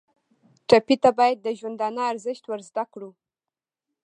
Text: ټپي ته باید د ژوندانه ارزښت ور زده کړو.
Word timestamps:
ټپي 0.67 0.95
ته 1.03 1.09
باید 1.19 1.37
د 1.41 1.47
ژوندانه 1.59 2.01
ارزښت 2.11 2.43
ور 2.47 2.61
زده 2.69 2.83
کړو. 2.93 3.09